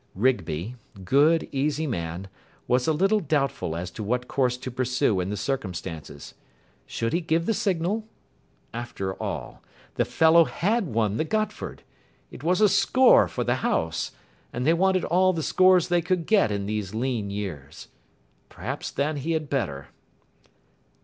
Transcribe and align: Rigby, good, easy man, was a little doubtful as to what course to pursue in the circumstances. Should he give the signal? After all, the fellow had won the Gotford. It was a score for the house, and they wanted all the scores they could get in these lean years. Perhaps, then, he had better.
Rigby, 0.15 0.77
good, 1.03 1.47
easy 1.51 1.85
man, 1.85 2.27
was 2.67 2.87
a 2.87 2.91
little 2.91 3.19
doubtful 3.19 3.75
as 3.75 3.91
to 3.91 4.03
what 4.03 4.27
course 4.27 4.57
to 4.57 4.71
pursue 4.71 5.19
in 5.19 5.29
the 5.29 5.37
circumstances. 5.37 6.33
Should 6.87 7.13
he 7.13 7.21
give 7.21 7.45
the 7.45 7.53
signal? 7.53 8.07
After 8.73 9.13
all, 9.21 9.61
the 9.97 10.03
fellow 10.05 10.45
had 10.45 10.87
won 10.87 11.17
the 11.17 11.23
Gotford. 11.23 11.83
It 12.31 12.43
was 12.43 12.61
a 12.61 12.67
score 12.67 13.27
for 13.27 13.43
the 13.43 13.57
house, 13.61 14.09
and 14.51 14.65
they 14.65 14.73
wanted 14.73 15.03
all 15.05 15.33
the 15.33 15.43
scores 15.43 15.89
they 15.89 16.01
could 16.01 16.25
get 16.25 16.49
in 16.51 16.65
these 16.65 16.95
lean 16.95 17.29
years. 17.29 17.87
Perhaps, 18.49 18.89
then, 18.89 19.17
he 19.17 19.33
had 19.33 19.51
better. 19.51 19.89